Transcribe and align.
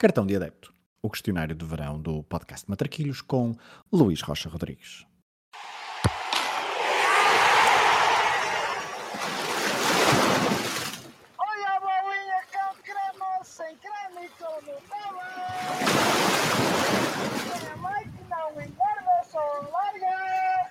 Cartão 0.00 0.24
de 0.24 0.36
Adepto, 0.36 0.72
o 1.02 1.10
questionário 1.10 1.56
de 1.56 1.64
verão 1.66 2.00
do 2.00 2.22
podcast 2.22 2.70
Matraquilhos 2.70 3.20
com 3.20 3.56
Luís 3.92 4.20
Rocha 4.20 4.48
Rodrigues. 4.48 5.04
Olha 11.36 11.68
a 11.68 11.80
bolinha 11.80 12.42
com 12.52 12.76
creme, 12.82 13.44
sem 13.44 13.76
creme 13.78 14.26
e 14.26 14.28
com 14.38 14.54
Nutella. 14.60 15.28
É 17.66 17.76
mãe 17.76 18.04
que 18.04 18.22
não 18.30 18.50
engorda, 18.52 19.24
só 19.24 19.40
larga. 19.72 20.70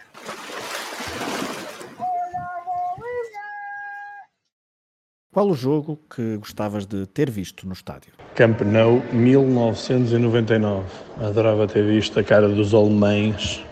Olha 1.99 2.41
a 2.41 2.63
bolinha. 2.63 3.47
Qual 5.37 5.49
o 5.49 5.53
jogo 5.53 5.99
que 6.09 6.37
gostavas 6.37 6.87
de 6.87 7.05
ter 7.05 7.29
visto 7.29 7.67
no 7.67 7.73
estádio? 7.73 8.11
Camp 8.33 8.59
Nou 8.61 9.03
1999. 9.13 10.83
Adorava 11.21 11.67
ter 11.67 11.83
visto 11.83 12.19
a 12.19 12.23
cara 12.23 12.49
dos 12.49 12.73
alemães 12.73 13.63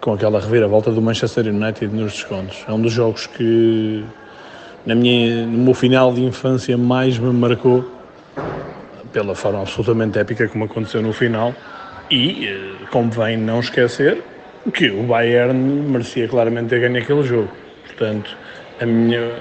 com 0.00 0.14
aquela 0.14 0.40
reviravolta 0.40 0.90
do 0.90 1.00
Manchester 1.00 1.46
United 1.46 1.94
nos 1.94 2.14
descontos. 2.14 2.64
É 2.66 2.72
um 2.72 2.82
dos 2.82 2.92
jogos 2.92 3.28
que 3.28 4.04
na 4.84 4.96
minha, 4.96 5.46
no 5.46 5.58
meu 5.58 5.74
final 5.74 6.12
de 6.12 6.24
infância 6.24 6.76
mais 6.76 7.16
me 7.16 7.32
marcou 7.32 7.88
pela 9.12 9.36
forma 9.36 9.60
absolutamente 9.60 10.18
épica 10.18 10.48
como 10.48 10.64
aconteceu 10.64 11.00
no 11.02 11.12
final 11.12 11.54
e 12.10 12.48
eh, 12.48 12.84
convém 12.90 13.36
não 13.36 13.60
esquecer 13.60 14.24
que 14.74 14.90
o 14.90 15.04
Bayern 15.04 15.56
merecia 15.56 16.26
claramente 16.26 16.70
ter 16.70 16.80
ganho 16.80 17.00
aquele 17.00 17.22
jogo. 17.22 17.48
Portanto, 17.86 18.36
a 18.80 18.84
minha, 18.84 19.36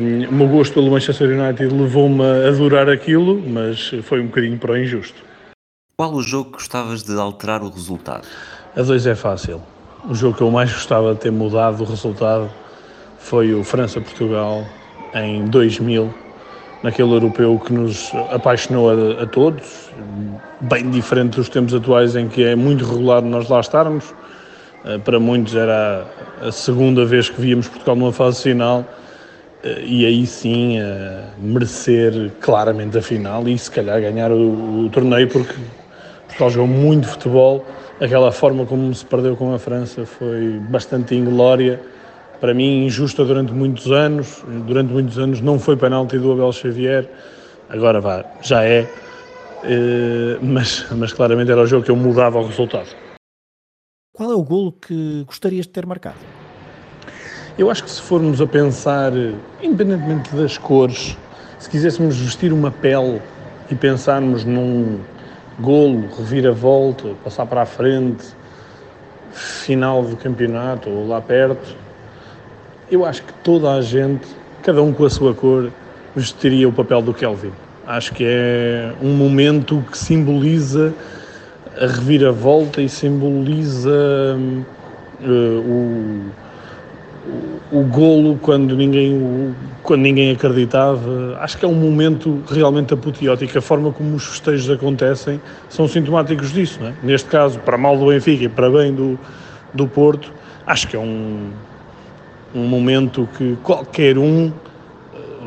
minha, 0.00 0.28
o 0.28 0.32
meu 0.32 0.48
gosto 0.48 0.74
pelo 0.74 0.90
Manchester 0.90 1.28
United 1.28 1.74
levou-me 1.74 2.22
a 2.22 2.48
adorar 2.48 2.88
aquilo, 2.88 3.40
mas 3.40 3.90
foi 4.02 4.20
um 4.20 4.26
bocadinho 4.26 4.58
para 4.58 4.72
o 4.72 4.78
injusto. 4.78 5.22
Qual 5.96 6.14
o 6.14 6.22
jogo 6.22 6.52
que 6.52 6.56
gostavas 6.58 7.02
de 7.02 7.18
alterar 7.18 7.62
o 7.62 7.68
resultado? 7.68 8.26
A 8.74 8.82
2 8.82 9.06
é 9.06 9.14
fácil. 9.14 9.60
O 10.08 10.14
jogo 10.14 10.36
que 10.36 10.42
eu 10.42 10.50
mais 10.50 10.72
gostava 10.72 11.14
de 11.14 11.20
ter 11.20 11.30
mudado 11.30 11.82
o 11.82 11.84
resultado 11.84 12.50
foi 13.18 13.54
o 13.54 13.62
França-Portugal 13.62 14.64
em 15.14 15.44
2000, 15.44 16.12
naquele 16.82 17.12
europeu 17.12 17.58
que 17.58 17.72
nos 17.72 18.10
apaixonou 18.30 18.90
a, 18.90 19.22
a, 19.22 19.26
todos, 19.26 19.90
bem 20.60 20.90
diferente 20.90 21.36
dos 21.36 21.48
tempos 21.48 21.74
atuais 21.74 22.16
em 22.16 22.28
que 22.28 22.42
é 22.42 22.56
muito 22.56 22.84
regular 22.84 23.22
nós 23.22 23.48
lá 23.48 23.60
estarmos. 23.60 24.12
Uh, 24.84 24.98
para 25.04 25.20
muitos 25.20 25.54
era 25.54 26.04
a 26.40 26.50
segunda 26.50 27.04
vez 27.04 27.30
que 27.30 27.40
víamos 27.40 27.68
Portugal 27.68 27.94
numa 27.94 28.12
fase 28.12 28.42
final 28.42 28.84
e 29.64 30.04
aí 30.04 30.26
sim 30.26 30.80
uh, 30.80 31.22
merecer 31.38 32.32
claramente 32.40 32.98
a 32.98 33.02
final 33.02 33.46
e 33.46 33.56
se 33.56 33.70
calhar 33.70 34.00
ganhar 34.00 34.32
o, 34.32 34.86
o 34.86 34.90
torneio 34.90 35.28
porque 35.28 35.54
Portugal 36.26 36.50
jogou 36.50 36.68
muito 36.68 37.06
futebol. 37.06 37.64
Aquela 38.00 38.32
forma 38.32 38.66
como 38.66 38.92
se 38.92 39.04
perdeu 39.06 39.36
com 39.36 39.54
a 39.54 39.58
França 39.58 40.04
foi 40.04 40.58
bastante 40.68 41.14
inglória, 41.14 41.80
para 42.40 42.52
mim 42.52 42.86
injusta 42.86 43.24
durante 43.24 43.52
muitos 43.52 43.92
anos, 43.92 44.42
durante 44.66 44.92
muitos 44.92 45.18
anos 45.18 45.40
não 45.40 45.58
foi 45.58 45.76
penalti 45.76 46.18
do 46.18 46.32
Abel 46.32 46.50
Xavier, 46.50 47.08
agora 47.68 48.00
vá, 48.00 48.24
já 48.42 48.64
é, 48.64 48.88
mas, 50.42 50.84
mas 50.90 51.12
claramente 51.12 51.52
era 51.52 51.60
o 51.60 51.66
jogo 51.66 51.84
que 51.84 51.90
eu 51.92 51.96
mudava 51.96 52.40
o 52.40 52.46
resultado. 52.46 52.88
Qual 54.12 54.32
é 54.32 54.34
o 54.34 54.42
golo 54.42 54.72
que 54.72 55.22
gostarias 55.24 55.66
de 55.66 55.72
ter 55.72 55.86
marcado? 55.86 56.18
Eu 57.58 57.70
acho 57.70 57.84
que 57.84 57.90
se 57.90 58.00
formos 58.00 58.40
a 58.40 58.46
pensar, 58.46 59.12
independentemente 59.62 60.34
das 60.34 60.56
cores, 60.56 61.16
se 61.58 61.68
quiséssemos 61.68 62.16
vestir 62.16 62.52
uma 62.52 62.70
pele 62.70 63.20
e 63.70 63.74
pensarmos 63.74 64.44
num, 64.44 64.98
golo, 65.58 66.08
reviravolta, 66.16 67.10
passar 67.22 67.46
para 67.46 67.62
a 67.62 67.66
frente, 67.66 68.24
final 69.32 70.02
do 70.02 70.16
campeonato 70.16 70.90
ou 70.90 71.08
lá 71.08 71.20
perto, 71.20 71.76
eu 72.90 73.04
acho 73.04 73.22
que 73.22 73.32
toda 73.44 73.72
a 73.72 73.80
gente, 73.80 74.26
cada 74.62 74.82
um 74.82 74.92
com 74.92 75.04
a 75.04 75.10
sua 75.10 75.34
cor, 75.34 75.70
vestiria 76.14 76.68
o 76.68 76.72
papel 76.72 77.00
do 77.00 77.14
Kelvin. 77.14 77.52
Acho 77.86 78.12
que 78.12 78.24
é 78.26 78.92
um 79.02 79.14
momento 79.14 79.82
que 79.90 79.96
simboliza 79.96 80.92
a 81.80 81.86
reviravolta 81.86 82.82
e 82.82 82.88
simboliza 82.88 84.36
uh, 85.20 85.26
o, 85.26 86.30
o, 87.70 87.82
golo 87.84 88.38
quando 88.40 88.76
ninguém, 88.76 89.54
quando 89.82 90.00
ninguém 90.00 90.32
acreditava. 90.32 91.38
Acho 91.40 91.58
que 91.58 91.64
é 91.64 91.68
um 91.68 91.74
momento 91.74 92.42
realmente 92.48 92.92
apoteótico. 92.94 93.56
A 93.56 93.62
forma 93.62 93.92
como 93.92 94.14
os 94.14 94.24
festejos 94.24 94.70
acontecem 94.70 95.40
são 95.68 95.86
sintomáticos 95.86 96.52
disso. 96.52 96.80
É? 96.82 96.94
Neste 97.02 97.28
caso, 97.28 97.58
para 97.60 97.78
mal 97.78 97.96
do 97.96 98.06
Benfica 98.06 98.44
e 98.44 98.48
para 98.48 98.70
bem 98.70 98.94
do, 98.94 99.18
do 99.72 99.86
Porto, 99.86 100.32
acho 100.66 100.88
que 100.88 100.96
é 100.96 100.98
um, 100.98 101.50
um 102.54 102.66
momento 102.66 103.28
que 103.36 103.56
qualquer 103.62 104.18
um, 104.18 104.52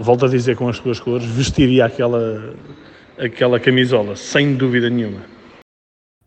volto 0.02 0.26
a 0.26 0.30
dizer 0.30 0.56
com 0.56 0.68
as 0.68 0.78
suas 0.78 1.00
cores, 1.00 1.26
vestiria 1.26 1.86
aquela, 1.86 2.54
aquela 3.18 3.60
camisola, 3.60 4.16
sem 4.16 4.56
dúvida 4.56 4.90
nenhuma. 4.90 5.22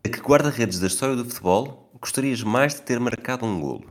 A 0.05 0.09
que 0.09 0.19
guarda-redes 0.19 0.79
da 0.79 0.87
história 0.87 1.15
do 1.15 1.25
futebol 1.25 1.91
gostarias 2.01 2.41
mais 2.43 2.75
de 2.75 2.81
ter 2.83 2.99
marcado 2.99 3.45
um 3.45 3.59
golo? 3.59 3.83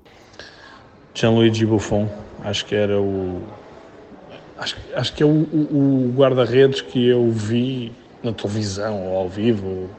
Gianluigi 1.19 1.67
Buffon, 1.67 2.09
acho 2.45 2.65
que 2.65 2.77
era 2.77 3.01
o 3.01 3.43
acho, 4.57 4.77
acho 4.95 5.13
que 5.15 5.25
é 5.25 5.27
o, 5.27 5.31
o, 5.31 6.11
o 6.11 6.13
guarda-redes 6.17 6.81
que 6.81 7.09
eu 7.09 7.29
vi 7.29 7.93
na 8.23 8.33
televisão 8.33 9.05
ou 9.05 9.17
ao 9.17 9.29
vivo 9.29 9.91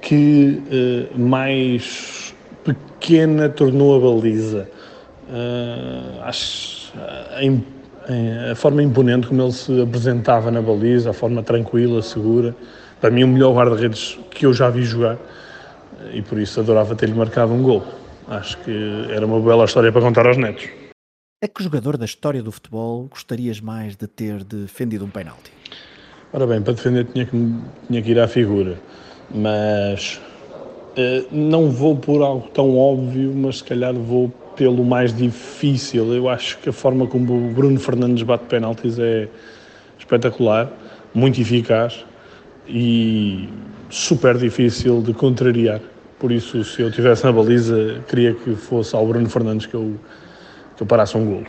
que 0.00 0.62
uh, 0.70 1.18
mais 1.18 2.32
pequena 2.62 3.48
tornou 3.48 3.96
a 3.96 3.98
baliza. 3.98 4.70
Uh, 5.28 6.22
acho 6.22 6.92
a, 6.96 8.52
a, 8.52 8.54
forma 8.54 8.84
imponente 8.84 9.26
como 9.26 9.42
ele 9.42 9.50
se 9.50 9.82
apresentava 9.82 10.52
na 10.52 10.62
baliza, 10.62 11.10
a 11.10 11.12
forma 11.12 11.42
tranquila, 11.42 12.00
segura. 12.02 12.54
Para 13.00 13.10
mim, 13.10 13.24
o 13.24 13.28
melhor 13.28 13.52
guarda-redes 13.52 14.16
que 14.30 14.46
eu 14.46 14.52
já 14.52 14.70
vi 14.70 14.84
jogar 14.84 15.18
e 16.12 16.22
por 16.22 16.38
isso 16.38 16.60
adorava 16.60 16.94
ter-lhe 16.94 17.14
marcado 17.14 17.52
um 17.52 17.64
gol. 17.64 18.05
Acho 18.28 18.58
que 18.64 19.06
era 19.10 19.24
uma 19.24 19.40
bela 19.40 19.64
história 19.64 19.92
para 19.92 20.00
contar 20.00 20.26
aos 20.26 20.36
netos. 20.36 20.68
É 21.42 21.46
que 21.46 21.62
jogador 21.62 21.96
da 21.96 22.04
história 22.04 22.42
do 22.42 22.50
futebol 22.50 23.06
gostarias 23.08 23.60
mais 23.60 23.94
de 23.94 24.06
ter 24.06 24.42
defendido 24.42 25.04
um 25.04 25.10
penalti? 25.10 25.52
Ora 26.32 26.46
bem, 26.46 26.60
para 26.60 26.72
defender 26.72 27.04
tinha 27.04 27.24
que, 27.24 27.54
tinha 27.86 28.02
que 28.02 28.10
ir 28.10 28.18
à 28.18 28.26
figura, 28.26 28.80
mas 29.32 30.20
uh, 30.96 31.26
não 31.30 31.70
vou 31.70 31.96
por 31.96 32.20
algo 32.20 32.48
tão 32.48 32.76
óbvio, 32.76 33.32
mas 33.34 33.58
se 33.58 33.64
calhar 33.64 33.94
vou 33.94 34.28
pelo 34.56 34.84
mais 34.84 35.14
difícil. 35.14 36.12
Eu 36.12 36.28
acho 36.28 36.58
que 36.58 36.70
a 36.70 36.72
forma 36.72 37.06
como 37.06 37.50
o 37.50 37.52
Bruno 37.52 37.78
Fernandes 37.78 38.22
bate 38.24 38.46
penaltis 38.46 38.98
é 38.98 39.28
espetacular, 39.98 40.72
muito 41.14 41.40
eficaz 41.40 42.04
e 42.66 43.48
super 43.88 44.36
difícil 44.36 45.00
de 45.00 45.14
contrariar. 45.14 45.80
Por 46.26 46.32
isso, 46.32 46.64
se 46.64 46.82
eu 46.82 46.88
estivesse 46.88 47.22
na 47.22 47.30
baliza, 47.30 48.02
queria 48.08 48.34
que 48.34 48.56
fosse 48.56 48.96
ao 48.96 49.06
Bruno 49.06 49.30
Fernandes 49.30 49.64
que 49.64 49.74
eu, 49.74 49.94
que 50.76 50.82
eu 50.82 50.84
parasse 50.84 51.16
um 51.16 51.24
golo. 51.24 51.46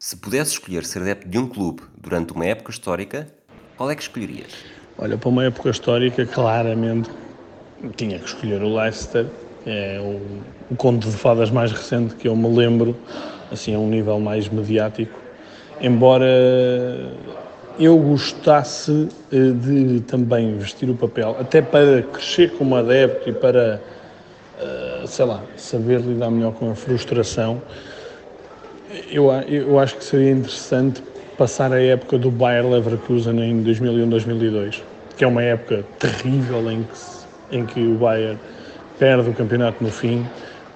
Se 0.00 0.16
pudesse 0.16 0.54
escolher 0.54 0.84
ser 0.84 1.02
adepto 1.02 1.28
de 1.28 1.38
um 1.38 1.46
clube 1.46 1.82
durante 1.96 2.32
uma 2.32 2.44
época 2.44 2.72
histórica, 2.72 3.28
qual 3.76 3.88
é 3.88 3.94
que 3.94 4.02
escolherias? 4.02 4.52
Olha, 4.98 5.16
para 5.16 5.28
uma 5.28 5.44
época 5.44 5.70
histórica, 5.70 6.26
claramente 6.26 7.08
tinha 7.94 8.18
que 8.18 8.24
escolher 8.24 8.60
o 8.64 8.74
Leicester. 8.74 9.26
É 9.64 10.00
o, 10.00 10.20
o 10.72 10.76
conto 10.76 11.08
de 11.08 11.16
fadas 11.16 11.48
mais 11.48 11.70
recente 11.70 12.16
que 12.16 12.26
eu 12.26 12.34
me 12.34 12.52
lembro, 12.52 12.96
assim, 13.52 13.76
a 13.76 13.78
um 13.78 13.88
nível 13.88 14.18
mais 14.18 14.48
mediático. 14.48 15.16
Embora 15.80 16.26
eu 17.78 17.96
gostasse 17.96 19.08
eh, 19.30 19.52
de 19.52 20.00
também 20.00 20.58
vestir 20.58 20.90
o 20.90 20.96
papel, 20.96 21.36
até 21.38 21.62
para 21.62 22.02
crescer 22.02 22.50
como 22.54 22.74
adepto 22.74 23.28
e 23.28 23.32
para 23.32 23.80
uh, 24.60 25.06
sei 25.06 25.24
lá, 25.24 25.42
saber 25.56 26.00
lidar 26.00 26.30
melhor 26.30 26.52
com 26.52 26.70
a 26.70 26.74
frustração. 26.74 27.62
Eu, 29.10 29.30
eu 29.48 29.78
acho 29.78 29.96
que 29.96 30.04
seria 30.04 30.30
interessante 30.30 31.02
passar 31.36 31.72
a 31.72 31.82
época 31.82 32.18
do 32.18 32.30
Bayer 32.30 32.66
Leverkusen 32.66 33.38
em 33.40 33.62
2001-2002, 33.62 34.82
que 35.16 35.24
é 35.24 35.26
uma 35.26 35.42
época 35.42 35.84
terrível 35.98 36.70
em 36.70 36.82
que, 36.82 37.56
em 37.56 37.66
que 37.66 37.80
o 37.80 37.94
Bayer 37.94 38.36
perde 38.98 39.28
o 39.28 39.34
campeonato 39.34 39.82
no 39.82 39.90
fim, 39.90 40.24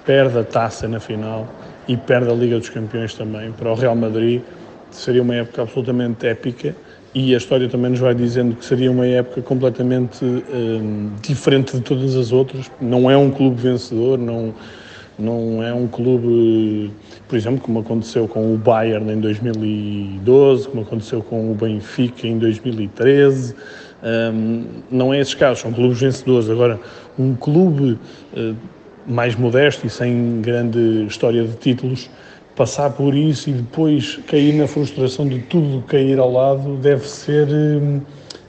perde 0.05 0.37
a 0.37 0.43
taça 0.43 0.87
na 0.87 0.99
final 0.99 1.47
e 1.87 1.97
perde 1.97 2.29
a 2.29 2.33
Liga 2.33 2.59
dos 2.59 2.69
Campeões 2.69 3.13
também 3.13 3.51
para 3.51 3.71
o 3.71 3.75
Real 3.75 3.95
Madrid. 3.95 4.41
Seria 4.91 5.21
uma 5.21 5.35
época 5.35 5.63
absolutamente 5.63 6.27
épica 6.27 6.75
e 7.13 7.33
a 7.33 7.37
história 7.37 7.67
também 7.67 7.91
nos 7.91 7.99
vai 7.99 8.15
dizendo 8.15 8.55
que 8.55 8.63
seria 8.63 8.89
uma 8.89 9.05
época 9.05 9.41
completamente 9.41 10.23
um, 10.23 11.11
diferente 11.21 11.75
de 11.75 11.81
todas 11.81 12.15
as 12.15 12.31
outras. 12.31 12.71
Não 12.79 13.11
é 13.11 13.17
um 13.17 13.29
clube 13.29 13.61
vencedor, 13.61 14.17
não, 14.17 14.53
não 15.19 15.61
é 15.61 15.73
um 15.73 15.87
clube, 15.87 16.91
por 17.27 17.35
exemplo, 17.35 17.59
como 17.59 17.79
aconteceu 17.79 18.27
com 18.27 18.53
o 18.53 18.57
Bayern 18.57 19.11
em 19.11 19.19
2012, 19.19 20.69
como 20.69 20.83
aconteceu 20.83 21.21
com 21.21 21.51
o 21.51 21.55
Benfica 21.55 22.25
em 22.25 22.37
2013. 22.37 23.55
Um, 24.03 24.63
não 24.89 25.13
é 25.13 25.19
esses 25.19 25.33
casos, 25.33 25.59
são 25.59 25.73
clubes 25.73 25.99
vencedores. 25.99 26.49
Agora, 26.49 26.79
um 27.19 27.35
clube 27.35 27.99
uh, 28.33 28.55
mais 29.05 29.35
modesto 29.35 29.85
e 29.85 29.89
sem 29.89 30.39
grande 30.41 31.05
história 31.07 31.43
de 31.43 31.55
títulos, 31.57 32.09
passar 32.61 32.91
por 32.91 33.15
isso 33.15 33.49
e 33.49 33.53
depois 33.53 34.17
cair 34.27 34.53
na 34.53 34.67
frustração 34.67 35.27
de 35.27 35.39
tudo 35.39 35.81
cair 35.87 36.19
ao 36.19 36.31
lado 36.31 36.77
deve 36.77 37.09
ser 37.09 37.47
um, 37.47 37.99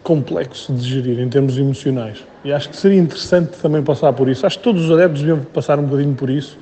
complexo 0.03 0.75
de 0.75 0.87
gerir 0.87 1.19
em 1.19 1.31
termos 1.31 1.57
emocionais. 1.57 2.23
E 2.45 2.53
acho 2.53 2.69
que 2.69 2.77
seria 2.77 3.01
interessante 3.01 3.57
também 3.57 3.83
passar 3.83 4.13
por 4.13 4.29
isso. 4.29 4.45
Acho 4.45 4.59
que 4.59 4.65
todos 4.65 4.85
os 4.85 4.91
adeptos 4.91 5.23
deviam 5.23 5.43
passar 5.45 5.79
um 5.79 5.85
bocadinho 5.85 6.15
por 6.15 6.29
isso 6.29 6.59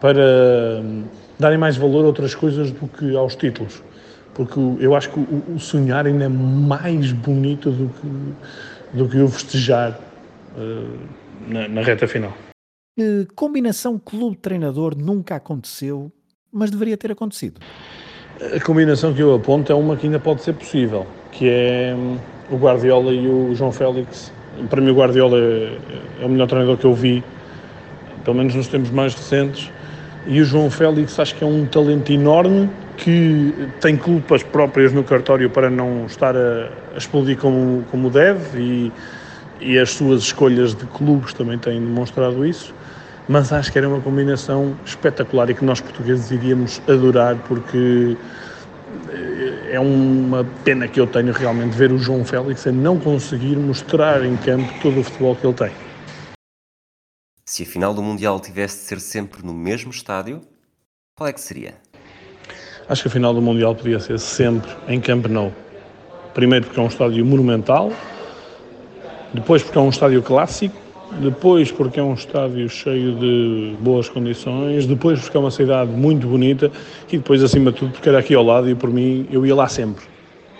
para 0.00 0.80
um, 0.80 1.02
darem 1.36 1.58
mais 1.58 1.76
valor 1.76 2.04
a 2.04 2.06
outras 2.06 2.36
coisas 2.36 2.70
do 2.70 2.86
que 2.86 3.16
aos 3.16 3.34
títulos. 3.34 3.82
Porque 4.32 4.60
eu 4.78 4.94
acho 4.94 5.10
que 5.10 5.18
o, 5.18 5.58
sonhar 5.58 6.06
ainda 6.06 6.26
é 6.26 6.28
mais 6.28 7.10
bonito 7.10 7.68
do 7.72 7.88
que, 7.88 8.96
do 8.96 9.08
que 9.08 9.18
o 9.18 9.26
festejar 9.26 9.98
uh, 10.56 10.98
na, 11.48 11.66
na 11.66 11.82
reta 11.82 12.06
final. 12.06 12.32
Uh, 12.96 13.26
combinação 13.34 13.98
clube-treinador 13.98 14.96
nunca 14.96 15.34
aconteceu, 15.34 16.12
mas 16.52 16.70
deveria 16.70 16.96
ter 16.96 17.12
acontecido. 17.12 17.60
A 18.54 18.60
combinação 18.60 19.14
que 19.14 19.22
eu 19.22 19.34
aponto 19.34 19.72
é 19.72 19.74
uma 19.74 19.96
que 19.96 20.06
ainda 20.06 20.18
pode 20.18 20.42
ser 20.42 20.52
possível, 20.52 21.06
que 21.32 21.48
é 21.48 21.94
hum, 21.96 22.18
o 22.50 22.56
Guardiola 22.56 23.12
e 23.12 23.26
o 23.26 23.54
João 23.54 23.72
Félix. 23.72 24.32
Para 24.68 24.80
mim 24.80 24.90
o 24.90 24.94
Guardiola 24.94 25.38
é, 25.38 25.78
é 26.20 26.26
o 26.26 26.28
melhor 26.28 26.46
treinador 26.46 26.76
que 26.76 26.84
eu 26.84 26.94
vi, 26.94 27.24
pelo 28.24 28.36
menos 28.36 28.54
nos 28.54 28.68
tempos 28.68 28.90
mais 28.90 29.14
recentes, 29.14 29.70
e 30.26 30.40
o 30.40 30.44
João 30.44 30.70
Félix 30.70 31.18
acho 31.18 31.34
que 31.34 31.44
é 31.44 31.46
um 31.46 31.64
talento 31.66 32.12
enorme 32.12 32.68
que 32.96 33.54
tem 33.80 33.96
culpas 33.96 34.42
próprias 34.42 34.92
no 34.92 35.04
cartório 35.04 35.48
para 35.48 35.70
não 35.70 36.06
estar 36.06 36.36
a, 36.36 36.68
a 36.94 36.98
explodir 36.98 37.38
como, 37.38 37.84
como 37.90 38.10
deve 38.10 38.58
e, 38.58 38.92
e 39.60 39.78
as 39.78 39.90
suas 39.90 40.22
escolhas 40.22 40.74
de 40.74 40.84
clubes 40.86 41.32
também 41.32 41.58
têm 41.58 41.80
demonstrado 41.80 42.44
isso 42.44 42.74
mas 43.28 43.52
acho 43.52 43.72
que 43.72 43.78
era 43.78 43.88
uma 43.88 44.00
combinação 44.00 44.76
espetacular 44.84 45.50
e 45.50 45.54
que 45.54 45.64
nós 45.64 45.80
portugueses 45.80 46.30
iríamos 46.30 46.80
adorar 46.88 47.36
porque 47.48 48.16
eh, 49.08 49.72
é 49.72 49.80
uma 49.80 50.44
pena 50.64 50.86
que 50.86 51.00
eu 51.00 51.06
tenho 51.06 51.32
realmente 51.32 51.76
ver 51.76 51.90
o 51.92 51.98
João 51.98 52.24
Félix 52.24 52.66
a 52.66 52.72
não 52.72 52.98
conseguir 52.98 53.56
mostrar 53.56 54.24
em 54.24 54.36
campo 54.36 54.72
todo 54.80 55.00
o 55.00 55.04
futebol 55.04 55.34
que 55.34 55.46
ele 55.46 55.54
tem. 55.54 55.72
Se 57.44 57.62
a 57.62 57.66
final 57.66 57.94
do 57.94 58.02
Mundial 58.02 58.40
tivesse 58.40 58.78
de 58.78 58.82
ser 58.84 59.00
sempre 59.00 59.44
no 59.44 59.54
mesmo 59.54 59.90
estádio, 59.90 60.40
qual 61.16 61.28
é 61.28 61.32
que 61.32 61.40
seria? 61.40 61.74
Acho 62.88 63.02
que 63.02 63.08
a 63.08 63.10
final 63.10 63.34
do 63.34 63.42
Mundial 63.42 63.74
podia 63.74 63.98
ser 63.98 64.18
sempre 64.18 64.70
em 64.86 65.00
Camp 65.00 65.26
Nou. 65.26 65.52
Primeiro 66.34 66.66
porque 66.66 66.78
é 66.78 66.82
um 66.82 66.88
estádio 66.88 67.24
monumental, 67.24 67.90
depois 69.32 69.62
porque 69.62 69.78
é 69.78 69.80
um 69.80 69.88
estádio 69.88 70.22
clássico, 70.22 70.76
depois 71.20 71.70
porque 71.72 72.00
é 72.00 72.02
um 72.02 72.14
estádio 72.14 72.68
cheio 72.68 73.14
de 73.18 73.76
boas 73.80 74.08
condições, 74.08 74.86
depois 74.86 75.20
porque 75.20 75.36
é 75.36 75.40
uma 75.40 75.50
cidade 75.50 75.90
muito 75.90 76.26
bonita 76.26 76.70
e 77.08 77.16
depois, 77.16 77.42
acima 77.42 77.72
de 77.72 77.78
tudo, 77.78 77.92
porque 77.92 78.08
era 78.08 78.18
aqui 78.18 78.34
ao 78.34 78.44
lado 78.44 78.68
e 78.68 78.74
por 78.74 78.90
mim 78.90 79.26
eu 79.30 79.46
ia 79.46 79.54
lá 79.54 79.68
sempre. 79.68 80.04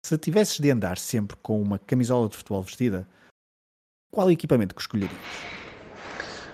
Se 0.02 0.16
tivesses 0.16 0.60
de 0.60 0.70
andar 0.70 0.98
sempre 0.98 1.37
com 1.43 1.60
uma 1.60 1.78
camisola 1.78 2.28
de 2.28 2.37
futebol 2.37 2.62
vestida, 2.62 3.06
qual 4.10 4.31
equipamento 4.31 4.75
que 4.75 4.81
escolherias? 4.81 5.19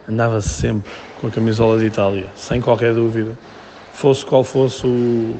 Andava 0.09 0.41
sempre 0.41 0.91
com 1.21 1.29
a 1.29 1.31
camisola 1.31 1.79
de 1.79 1.87
Itália, 1.87 2.27
sem 2.35 2.61
qualquer 2.61 2.95
dúvida. 2.95 3.39
Fosse 3.93 4.25
qual 4.25 4.43
fosse 4.43 4.87
o, 4.87 5.37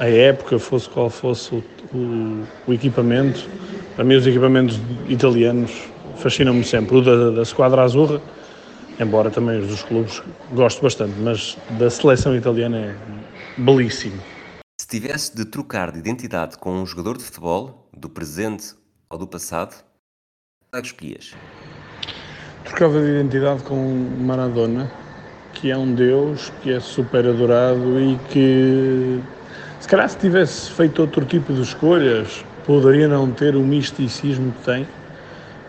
a 0.00 0.08
época, 0.08 0.58
fosse 0.58 0.88
qual 0.88 1.08
fosse 1.08 1.54
o, 1.54 1.64
o, 1.94 2.44
o 2.66 2.72
equipamento, 2.72 3.48
para 3.94 4.04
mim 4.04 4.16
os 4.16 4.26
equipamentos 4.26 4.80
italianos 5.08 5.93
fascinam-me 6.16 6.64
sempre. 6.64 6.96
O 6.96 7.02
da, 7.02 7.30
da 7.30 7.44
Squadra 7.44 7.82
Azurra, 7.82 8.20
embora 8.98 9.30
também 9.30 9.60
os 9.60 9.68
dos 9.68 9.82
clubes 9.82 10.22
gosto 10.52 10.82
bastante, 10.82 11.14
mas 11.20 11.56
da 11.78 11.90
seleção 11.90 12.36
italiana 12.36 12.76
é 12.78 12.94
belíssimo. 13.58 14.20
Se 14.80 14.88
tivesse 14.88 15.34
de 15.36 15.44
trocar 15.44 15.92
de 15.92 15.98
identidade 15.98 16.58
com 16.58 16.72
um 16.72 16.86
jogador 16.86 17.16
de 17.16 17.24
futebol, 17.24 17.88
do 17.96 18.08
presente 18.08 18.74
ou 19.08 19.18
do 19.18 19.26
passado, 19.26 19.74
qual 20.70 20.80
é 20.80 20.82
que 20.82 20.88
escolhias? 20.88 21.34
Trocava 22.64 23.00
de 23.00 23.08
identidade 23.08 23.62
com 23.62 23.76
Maradona, 24.20 24.90
que 25.52 25.70
é 25.70 25.76
um 25.76 25.94
deus, 25.94 26.52
que 26.62 26.72
é 26.72 26.80
super 26.80 27.26
adorado 27.26 28.00
e 28.00 28.18
que, 28.30 29.20
se 29.80 29.88
calhar, 29.88 30.08
se 30.08 30.18
tivesse 30.18 30.70
feito 30.72 31.02
outro 31.02 31.24
tipo 31.24 31.52
de 31.52 31.62
escolhas, 31.62 32.44
poderia 32.66 33.06
não 33.06 33.30
ter 33.30 33.54
o 33.54 33.60
misticismo 33.60 34.52
que 34.52 34.64
tem 34.64 34.88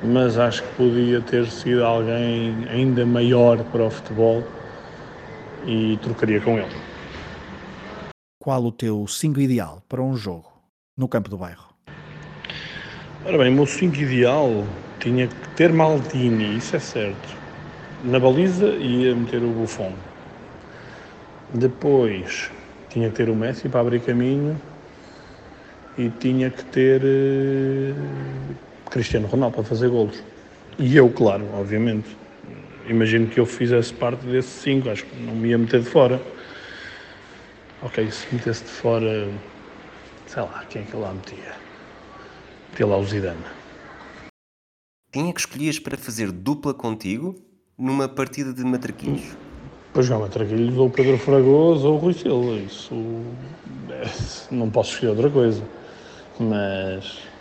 mas 0.03 0.37
acho 0.37 0.63
que 0.63 0.75
podia 0.75 1.21
ter 1.21 1.47
sido 1.47 1.83
alguém 1.83 2.67
ainda 2.69 3.05
maior 3.05 3.63
para 3.65 3.85
o 3.85 3.89
futebol 3.89 4.43
e 5.65 5.97
trocaria 6.01 6.39
com 6.41 6.57
ele. 6.57 6.75
Qual 8.39 8.63
o 8.63 8.71
teu 8.71 9.07
5 9.07 9.39
ideal 9.39 9.81
para 9.89 10.01
um 10.01 10.15
jogo 10.15 10.51
no 10.95 11.07
campo 11.07 11.29
do 11.29 11.37
bairro? 11.37 11.73
Ora 13.25 13.37
bem, 13.39 13.51
o 13.51 13.55
meu 13.55 13.65
5 13.65 13.95
ideal 13.95 14.65
tinha 14.99 15.27
que 15.27 15.49
ter 15.55 15.73
Maldini, 15.73 16.57
isso 16.57 16.75
é 16.75 16.79
certo. 16.79 17.35
Na 18.03 18.19
baliza 18.19 18.67
ia 18.67 19.15
meter 19.15 19.41
o 19.41 19.49
Buffon. 19.49 19.93
Depois 21.53 22.51
tinha 22.89 23.09
que 23.09 23.15
ter 23.15 23.29
o 23.29 23.35
Messi 23.35 23.67
para 23.67 23.81
abrir 23.81 24.01
caminho 24.01 24.59
e 25.97 26.09
tinha 26.09 26.49
que 26.51 26.63
ter 26.65 27.01
eh, 27.03 27.93
Cristiano 28.95 29.27
Ronaldo 29.27 29.55
para 29.55 29.65
fazer 29.65 29.89
golos. 29.89 30.23
E 30.79 30.95
eu, 30.95 31.09
claro, 31.09 31.45
obviamente. 31.53 32.15
Imagino 32.87 33.27
que 33.27 33.37
eu 33.37 33.45
fizesse 33.45 33.93
parte 33.93 34.25
desses 34.25 34.53
cinco, 34.61 34.89
acho 34.89 35.05
que 35.05 35.21
não 35.21 35.35
me 35.35 35.49
ia 35.49 35.57
meter 35.57 35.81
de 35.81 35.89
fora. 35.89 36.21
Ok, 37.81 38.09
se 38.09 38.33
metesse 38.33 38.63
de 38.63 38.69
fora, 38.69 39.27
sei 40.25 40.41
lá, 40.43 40.63
quem 40.69 40.83
é 40.83 40.85
que 40.85 40.95
lá 40.95 41.11
metia? 41.11 41.55
Metia 42.69 42.87
lá 42.87 42.97
o 42.97 43.03
Zidane. 43.03 43.43
Quem 45.11 45.29
é 45.29 45.33
que 45.33 45.41
escolhias 45.41 45.77
para 45.77 45.97
fazer 45.97 46.31
dupla 46.31 46.73
contigo 46.73 47.35
numa 47.77 48.07
partida 48.07 48.53
de 48.53 48.63
matraquilhos? 48.63 49.35
Para 49.91 50.03
jogar 50.03 50.19
matraquilhos 50.19 50.77
ou 50.77 50.87
o 50.87 50.89
Pedro 50.89 51.17
Fragoso 51.17 51.85
ou 51.89 51.95
o 51.95 51.97
Rui 51.97 52.13
Silva, 52.13 52.55
isso 52.59 52.93
é, 53.89 54.55
não 54.55 54.69
posso 54.69 54.93
escolher 54.93 55.09
outra 55.09 55.29
coisa. 55.29 55.61
Mas 56.39 57.34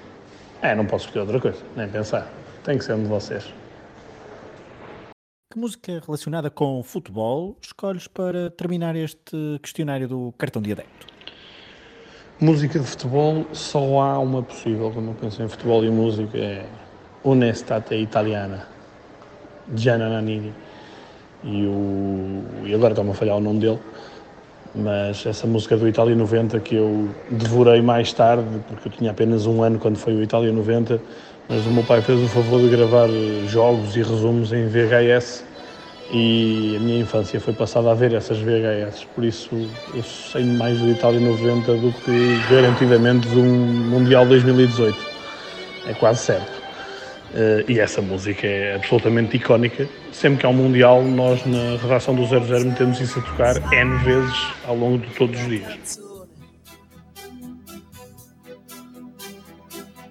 é, 0.64 0.75
não 0.75 0.87
posso 0.87 1.06
escolher 1.06 1.26
outra 1.26 1.40
coisa, 1.40 1.62
nem 1.76 1.87
pensar. 1.88 2.26
Tem 2.64 2.78
que 2.78 2.84
ser 2.84 2.94
um 2.94 3.02
de 3.02 3.08
vocês. 3.08 3.44
Que 5.52 5.58
música 5.58 6.02
relacionada 6.04 6.50
com 6.50 6.83
futebol 6.83 7.56
escolhes 7.61 8.09
para 8.09 8.50
terminar 8.50 8.97
este 8.97 9.59
questionário 9.62 10.09
do 10.09 10.35
cartão 10.38 10.62
de 10.62 10.73
adepto? 10.73 11.06
Música 12.40 12.78
de 12.78 12.87
futebol, 12.87 13.47
só 13.52 14.00
há 14.00 14.18
uma 14.18 14.42
possível, 14.42 14.90
quando 14.90 15.09
eu 15.09 15.14
penso 15.14 15.42
em 15.42 15.49
futebol 15.49 15.85
e 15.85 15.90
música, 15.90 16.37
é 16.37 16.66
Unestate 17.23 17.94
Italiana, 17.94 18.66
Gianna 19.76 20.09
Nannini. 20.09 20.52
E, 21.44 21.66
o... 21.66 22.42
e 22.64 22.75
agora 22.75 22.94
está-me 22.94 23.11
a 23.11 23.14
falhar 23.14 23.37
o 23.37 23.40
nome 23.40 23.61
dele, 23.61 23.78
mas 24.75 25.25
essa 25.25 25.47
música 25.47 25.76
do 25.76 25.87
Itália 25.87 26.16
90 26.16 26.59
que 26.61 26.75
eu 26.75 27.09
devorei 27.31 27.81
mais 27.81 28.12
tarde, 28.12 28.45
porque 28.69 28.88
eu 28.88 28.93
tinha 28.93 29.11
apenas 29.11 29.47
um 29.47 29.62
ano 29.62 29.78
quando 29.78 29.97
foi 29.97 30.14
o 30.14 30.23
Itália 30.23 30.52
90, 30.52 31.00
mas 31.49 31.64
o 31.66 31.71
meu 31.71 31.85
pai 31.85 32.02
fez 32.02 32.21
o 32.21 32.26
favor 32.26 32.61
de 32.61 32.69
gravar 32.69 33.09
jogos 33.47 33.97
e 33.97 34.02
resumos 34.02 34.52
em 34.52 34.66
VHS 34.66 35.45
e 36.12 36.76
a 36.76 36.81
minha 36.81 37.00
infância 37.00 37.40
foi 37.40 37.54
passada 37.54 37.90
a 37.90 37.95
ver 37.95 38.12
essas 38.12 38.38
VHS, 38.38 39.04
por 39.14 39.25
isso 39.25 39.49
eu 39.95 40.02
sei 40.02 40.45
mais 40.45 40.78
do 40.78 40.90
Itália 40.90 41.21
90 41.21 41.75
do 41.75 41.93
que 41.93 42.40
garantidamente 42.50 43.28
do 43.28 43.43
Mundial 43.43 44.26
2018, 44.26 44.97
é 45.88 45.95
quase 45.95 46.21
certo. 46.21 46.53
Uh, 47.35 47.69
e 47.69 47.81
essa 47.81 48.00
música 48.00 48.47
é 48.47 48.76
absolutamente 48.76 49.37
icónica. 49.37 49.88
Sempre 50.12 50.38
que 50.38 50.47
há 50.47 50.49
um 50.49 50.53
Mundial, 50.53 51.03
nós 51.03 51.45
na 51.45 51.76
redação 51.83 52.14
do 52.14 52.25
00 52.25 52.64
metemos 52.64 53.00
isso 53.00 53.19
a 53.19 53.23
tocar 53.23 53.57
N 53.73 53.99
vezes 54.05 54.47
ao 54.64 54.76
longo 54.76 54.99
de 54.99 55.12
todos 55.14 55.41
os 55.41 55.49
dias. 55.49 55.99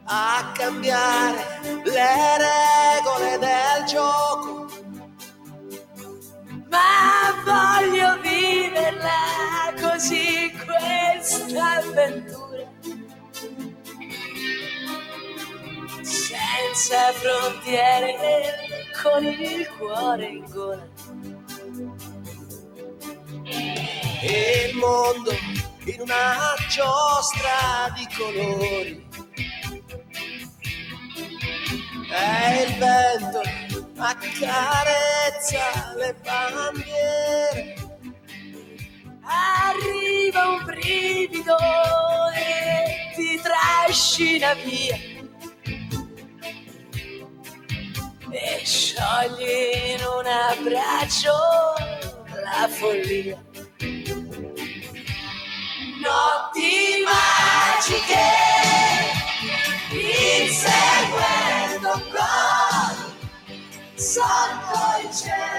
A 0.06 0.54
cambiare 0.58 1.38
le 1.86 2.08
regole 2.44 3.38
del 3.40 3.88
gioco 3.88 4.68
Ma 6.70 7.34
voglio 7.46 8.22
viverla 8.22 9.74
così 9.80 10.52
questa 10.66 11.78
avventura 11.78 12.68
senza 16.84 17.14
frontiere, 17.14 18.58
con 19.02 19.24
il 19.24 19.70
cuore 19.78 20.26
in 20.26 20.46
gola. 20.50 20.86
E 24.22 24.70
il 24.70 24.76
mondo 24.76 25.32
in 25.86 26.02
una 26.02 26.54
giostra 26.68 27.90
di 27.96 28.06
colori. 28.18 29.08
E 32.12 32.64
il 32.64 32.78
vento 32.78 33.42
accarezza 33.98 35.94
le 35.96 36.16
bandiere. 36.22 37.76
Arriva 39.24 40.50
un 40.50 40.66
brivido 40.66 41.56
e 42.36 43.14
ti 43.16 43.40
trascina 43.42 44.54
via. 44.56 45.13
E 48.36 48.66
sciogli 48.66 49.92
in 49.92 50.04
un 50.04 50.26
abbraccio 50.26 51.32
la 52.42 52.68
follia. 52.68 53.40
Notti 56.02 57.04
magiche, 57.06 58.30
inseguendo 60.42 61.92
cori 62.12 63.14
sotto 63.94 64.80
il 65.04 65.14
cielo. 65.14 65.53